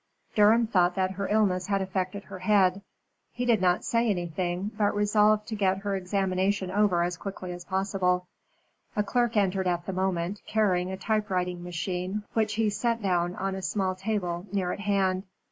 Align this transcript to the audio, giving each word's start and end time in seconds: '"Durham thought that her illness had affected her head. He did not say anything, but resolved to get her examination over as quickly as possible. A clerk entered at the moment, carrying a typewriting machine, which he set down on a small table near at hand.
'"Durham 0.35 0.65
thought 0.65 0.95
that 0.95 1.11
her 1.11 1.27
illness 1.29 1.67
had 1.67 1.79
affected 1.79 2.23
her 2.23 2.39
head. 2.39 2.81
He 3.33 3.45
did 3.45 3.61
not 3.61 3.83
say 3.85 4.09
anything, 4.09 4.71
but 4.75 4.95
resolved 4.95 5.47
to 5.49 5.55
get 5.55 5.77
her 5.81 5.95
examination 5.95 6.71
over 6.71 7.03
as 7.03 7.17
quickly 7.17 7.51
as 7.51 7.65
possible. 7.65 8.25
A 8.95 9.03
clerk 9.03 9.37
entered 9.37 9.67
at 9.67 9.85
the 9.85 9.93
moment, 9.93 10.41
carrying 10.47 10.91
a 10.91 10.97
typewriting 10.97 11.61
machine, 11.61 12.23
which 12.33 12.55
he 12.55 12.67
set 12.71 13.03
down 13.03 13.35
on 13.35 13.53
a 13.53 13.61
small 13.61 13.93
table 13.93 14.47
near 14.51 14.71
at 14.71 14.79
hand. 14.79 15.21